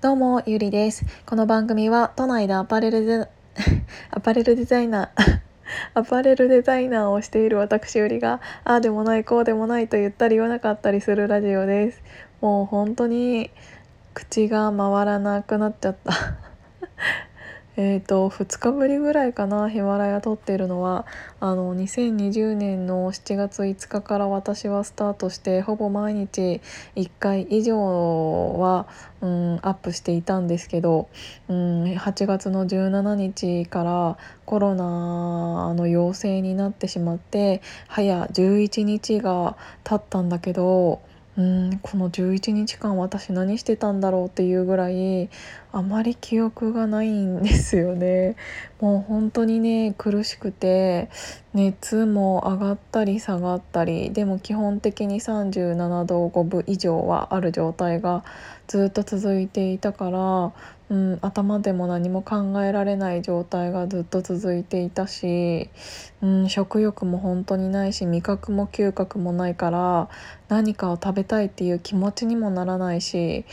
[0.00, 1.04] どうも、ゆりです。
[1.26, 3.28] この番組は都内でアパレルデ
[4.12, 5.40] アパレルデザイナー
[5.92, 12.00] アパレルデザイナーをしている私ゆりが、ああでもないこうでもないと言ったり言わなかったりするラジオです。
[12.40, 13.50] もう本当に
[14.14, 16.47] 口が回らなくなっちゃった
[17.80, 21.06] えーと、2日ぶりぐらいかなヒマラヤ撮ってるのは。
[21.38, 26.60] あの2020年の7月5日から私はスタートしてほぼ毎日
[26.96, 28.88] 1回以上は、
[29.20, 31.08] うん、アップしていたんですけど、
[31.48, 41.00] うん、8月の17日からコロナの陽性になってしまって早11日が経ったんだけど
[41.38, 45.30] うんこの11日間私何してたんだろうっていうぐらい
[45.70, 48.36] あまり記憶がないんですよね。
[48.80, 51.08] もう本当にね苦しくて
[51.52, 58.24] 熱も上がったり下がったりでも基本的に37度5分以上はある状態が
[58.66, 60.52] ずっと続いていたから
[60.90, 65.68] うん、頭でも何も考えられない状態がずっと続いていたし、
[66.22, 70.08] うん、食欲も本当にないし味覚も嗅覚もないから
[70.48, 73.44] 何かを食べたいっていう気持ちにもならないし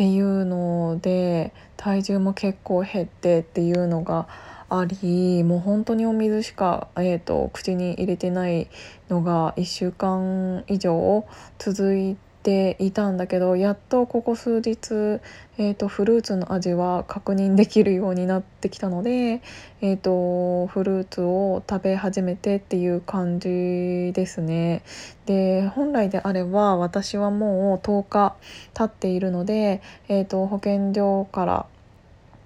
[0.00, 4.28] っていうので体重も結構減ってっていうのが
[4.70, 8.70] ありもう本当にお水しか、えーと、口に入れてない
[9.10, 11.26] のが1週間以上
[11.58, 12.76] 続いて。
[12.78, 15.20] いたんだけどやっとここ数日、
[15.58, 19.42] えーと、フルーツの味は確認できるようになってきたので、
[19.80, 24.82] えーと、フルーツを食べ始めてっていう感じですね。
[25.26, 28.36] で本来であれば私はもう10日
[28.74, 31.66] 経っているので、えーと保健所から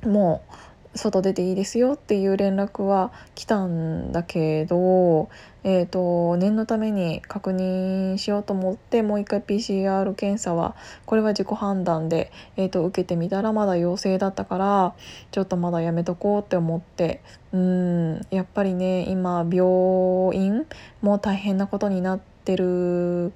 [0.04, 5.28] もう外出ていいですよっていう連絡は来たんだけど、
[5.64, 14.94] えーと、念のために確認しようと思ってもう一回 PCR 検査はこれは自己判断で、えーと、受けてみたらまだ陽性だったから
[15.30, 20.66] ちょっとまだやめとこうって思ってうんやっぱりね今病院
[21.02, 23.32] も大変なことになってる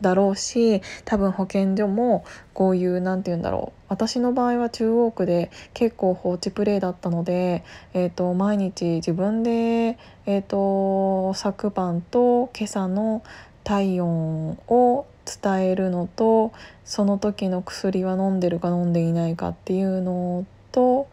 [0.00, 3.78] だろうし多分保健所もこういう何て言うんだろう。
[3.88, 7.64] 私の場合は中央区で結構放置プレイだったので、
[7.94, 13.22] えーと、毎日自分で、えーと、昨晩と今朝の
[13.64, 16.52] 体温を伝えるのと
[16.84, 21.08] その時の薬は飲んでるか飲んでいないかっていうのと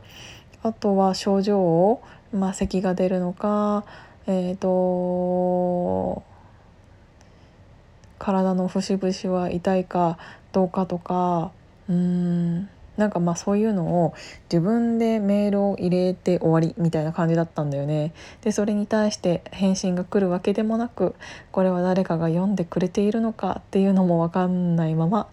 [0.64, 2.02] あとは症状を、
[2.34, 3.84] まあ、咳が出るのか
[4.26, 6.24] えっ、ー、と
[8.20, 10.18] 体の節々は痛いか
[10.52, 11.52] どうかとか
[11.90, 14.14] うーんなんかまあそういうのを
[14.50, 18.14] 自分でメールを入れて終わりみたいな感じだったんだよね。
[18.42, 21.16] でそれに対して返信が来るわけでもなく
[21.52, 25.28] これは誰かが読んでくれているのかっていうのも分かんないまま、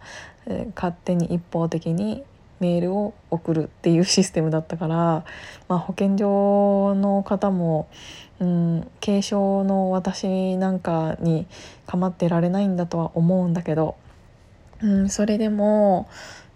[0.46, 2.24] えー、勝手に一方的に
[2.62, 5.24] メールを送るっていうシステムだったから、
[5.68, 7.88] まあ、保健所の方も、
[8.38, 11.46] うん、軽症の私なんかに
[11.86, 13.96] 構ってられないんだとは思うんだけど、
[14.80, 16.08] うん、それでも、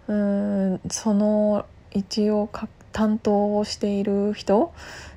[0.07, 2.49] うん、その一応
[2.93, 4.73] 担当をしている人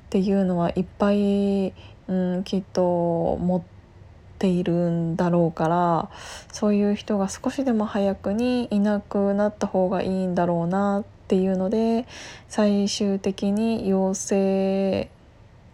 [0.06, 1.72] っていうのはいっぱい、
[2.08, 3.79] うん、きっと持って
[4.40, 6.10] ているんだろうから
[6.50, 12.06] そういう人が少しでも早くにいなくなった方がいいんだろうなっていうので
[12.48, 15.10] 最終的に陽性、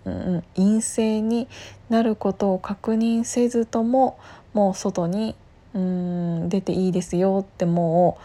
[0.04, 1.46] うん、陰性に
[1.88, 4.18] なることを確認せずとも
[4.52, 5.36] もう外に
[5.72, 8.18] うん出ていいですよっても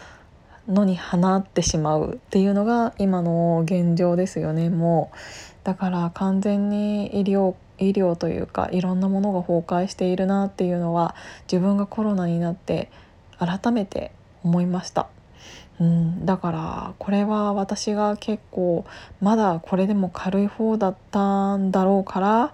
[0.68, 4.70] う野に放ってしまうっていうのが今の現状ですよね。
[4.70, 5.18] もう
[5.64, 11.16] だから完全に医療医療というかいろんなものが崩壊しているなっていうのは
[11.52, 12.90] 自分がコロナになって
[13.38, 14.12] 改めて
[14.44, 15.08] 思いました。
[15.80, 18.86] うん、だからこれは私が結構
[19.20, 22.54] まだこれでも軽い方だったんだろうから、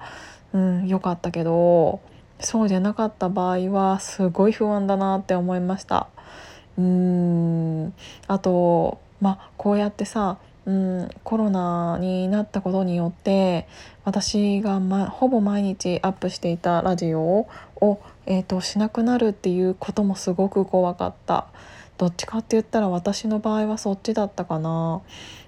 [0.54, 2.00] うん、よかったけど
[2.40, 6.08] そうじゃなかった場合はすごい不安だなって思いました。
[6.78, 7.94] うん
[8.28, 13.68] あとまあこうやってさうん、コロナになったことによって
[14.04, 17.48] 私が、ま、ほぼ毎日アップしていたラジオ
[17.80, 21.48] を、えーと、しなくなるっていうこともすごく怖かった。
[21.98, 25.02] どっちかって言ったら私の場合はそっちだったかな、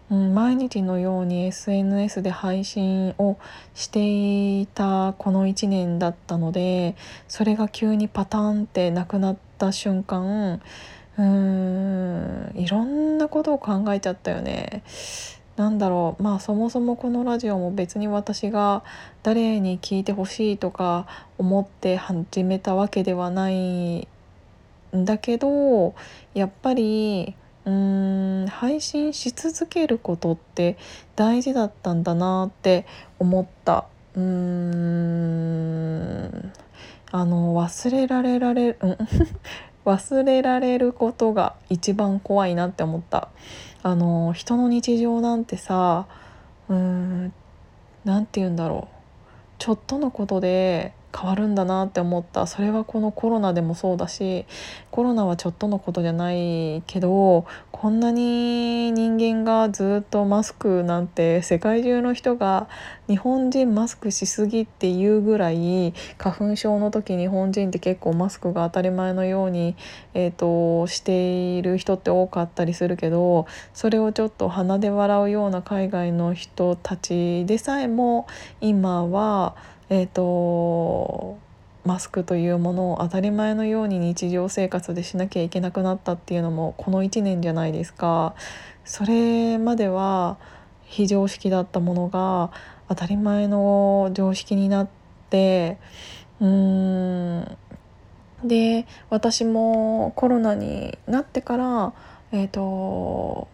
[0.09, 3.37] うん、毎日のように SNS で配信を
[3.75, 6.95] していたこの1年だったので
[7.27, 10.59] それが急にパターンってなくなった瞬間
[11.19, 12.57] うーん。
[12.57, 14.81] いろんなことを考えちゃったよね。
[15.57, 16.23] なんだろう。
[16.23, 18.83] まあそもそもこのラジオも別に私が
[19.21, 21.05] 誰に聞いてほしいとか
[21.37, 24.07] 思って始めたわけではない
[24.95, 25.93] んだけど
[26.33, 27.35] やっぱり
[27.65, 30.77] うーん配信し続けることって
[31.17, 32.85] 大事だったんだなって
[33.19, 33.85] 思った。
[34.15, 35.39] うーん。
[37.11, 38.97] あの忘れられられうん。
[39.89, 43.29] 忘れられることが一番怖いなって思った。
[43.81, 46.05] あの人の日常なんてさ
[46.67, 47.33] うーん
[48.03, 48.95] 何て言うんだろう。
[49.57, 52.47] ちょっとのことで変わるんだなって思った。
[52.47, 54.45] それはこのコロナでもそうだし
[54.91, 62.67] コロナはちょっとのことじゃないけどこんなに人間がずっとマスクなんて世界中の人が
[63.07, 69.75] 日本人マスクしすぎっていうぐらい花粉症の時日本人って結構マスクが当たり前のように、
[70.13, 78.27] えーと、している人って多かったりするけどそれをちょっと鼻で笑うような海外の人たちでさえも
[78.59, 79.55] 今は
[79.89, 81.39] えーと、
[81.83, 88.35] マスクというものを当たり前のように日常生活でしなきゃいけなくなったっていうのもこの1年じゃないですか。
[88.85, 90.37] それまでは
[90.85, 92.51] 非常識だったものが
[92.87, 94.89] 当たり前の常識になっ
[95.29, 95.77] て
[96.39, 97.57] うーん
[98.43, 101.93] で私もコロナになってから
[102.31, 103.47] えっ、ー、と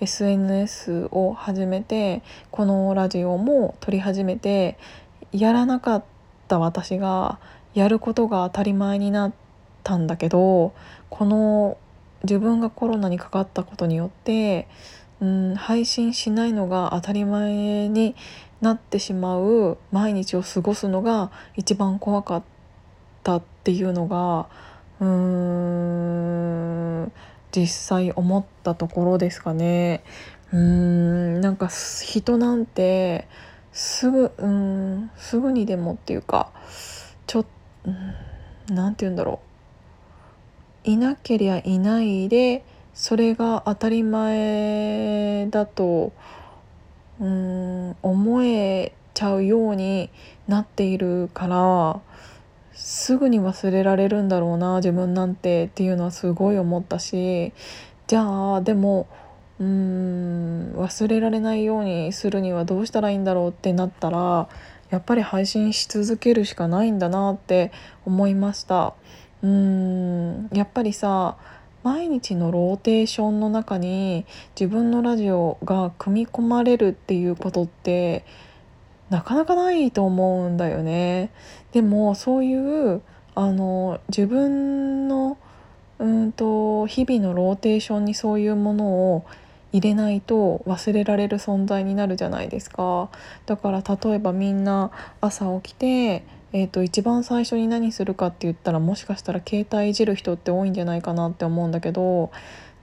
[0.00, 4.78] SNS を始めてこのラジオも撮り始めて
[5.32, 6.04] やらなかっ
[6.48, 7.38] た私が
[7.74, 9.32] やることが当たり前になっ
[9.84, 10.74] たんだけど
[11.10, 11.76] この
[12.24, 14.68] 自分がコロナにかかったことによって
[15.20, 18.14] うん配信しないのが当たり前に
[18.60, 22.42] なってしまう毎日を過ごすのが一番怖かっ
[23.22, 24.48] たっていうのが
[25.00, 25.06] うー
[27.04, 27.12] ん
[27.52, 30.02] 実際思ったところですかね。
[30.52, 33.28] うーんなんか人なんて
[33.72, 36.50] すぐうんすぐにでもっていうか
[37.26, 37.44] ちょ
[38.68, 39.48] 何、うん、て言うんだろう。
[40.90, 46.12] いなけりゃいないでそれが当たり前だと
[47.20, 50.10] うん思えちゃうように
[50.46, 52.00] なっているから
[52.72, 57.52] すぐに忘れられるんだろうな自分なんてっていうのはすごい思ったし
[58.06, 59.08] じゃあでも
[59.60, 64.48] うーん忘れられないようにするにはどうしたらいいんだろうってなったら
[64.90, 67.72] やっぱり配信し続けるしかないんだなって
[68.06, 68.94] 思いました。
[69.42, 71.36] うーんやっぱりさ
[71.82, 74.26] 毎日のローテーションの中に
[74.58, 78.24] 自分のラジオが組み込まれるっていうことって
[79.10, 81.30] なかなかないと思うんだよね。
[81.72, 83.00] でもそういう
[83.34, 85.38] あの自分の
[85.98, 89.24] うんと日々のローテーションにそういうものを
[89.72, 93.10] 入れないと忘れられる存在になるじゃないですか。
[93.46, 102.30] だから例えばみんな朝起きて、えーと、一番最初に何するかって言ったらもしかしたら携帯いじる人って多いんじゃないかなって思うんだけど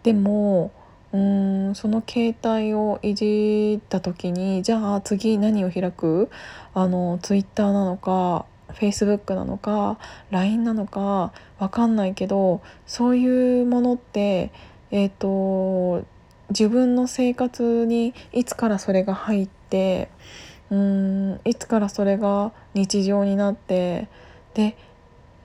[0.03, 0.71] でも
[1.11, 6.29] うーんその携帯をいじった時にじゃあ次何を開く？
[6.75, 9.97] あの Twitter なのか Facebook なのか
[10.29, 14.51] LINE なのか分かんないけどそういうものって
[14.91, 16.05] えっ、ー、と
[16.49, 20.09] 自分の生活にいつからそれが入って
[20.69, 24.07] うんいつからそれが日常になって
[24.53, 24.77] で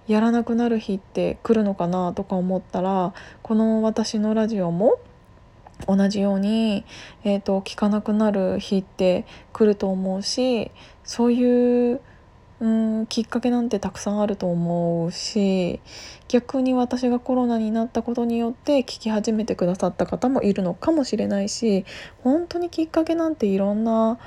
[0.06, 4.99] やらなくなる日って来るのかなとか思ったらこの私のラジオも
[5.87, 6.85] 同じように、
[7.25, 10.71] えーと聞かなくなる日って来ると思うし
[11.04, 12.00] そういう
[12.61, 15.81] うんきっかけなんてたくさんあると思うし
[16.29, 21.87] 逆に私がコロナになったことによって聞き始めてくださった方もいるのかもしれないし
[22.23, 24.19] 本当にきっかけなんていろんな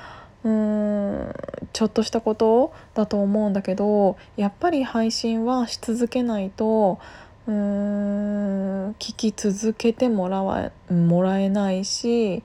[0.44, 1.36] うーん
[1.74, 7.00] ちょっとしたことだと思うんだけどやっぱり配信はし続けないと
[7.46, 12.42] うーん聞き続けてもらわもらえないし、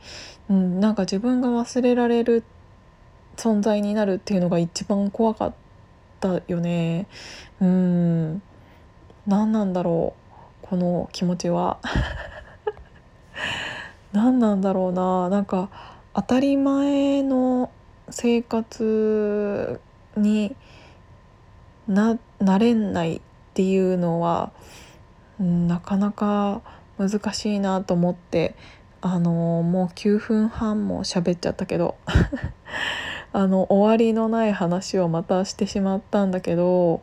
[0.50, 2.44] うん、なんか自分が忘れられる
[3.36, 5.67] 存在になるっていうのが一番怖かった。
[6.18, 7.06] ったよね。
[7.60, 8.42] うん。
[9.26, 10.14] 何なんだろ
[10.62, 10.66] う。
[10.66, 11.78] この気持ちは。
[14.12, 15.28] 何なんだろうな。
[15.28, 15.70] なんか
[16.14, 17.70] 当たり前の
[18.10, 19.80] 生活
[20.16, 20.56] に
[21.86, 23.20] ななれないっ
[23.54, 24.50] ていうのは
[25.38, 26.62] なかなか
[26.98, 28.54] 難しいなと思って
[29.00, 31.96] あのもう9分半も喋っちゃったけど。
[33.32, 37.02] あの終わりのない話をまたしてしまったんだけど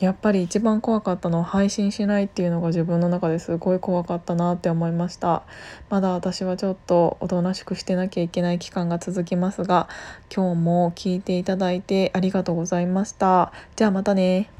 [0.00, 5.42] やっぱり一番怖かったのは配信しないっていうのが自分の中ですごい怖かったなって思いました。
[5.90, 9.88] まだ私はちょっとおとなしくしてなきゃいけない期間が続きますが
[10.34, 13.52] 今日も聞いていただいてありがとうございました。
[13.76, 14.59] じゃあまたね。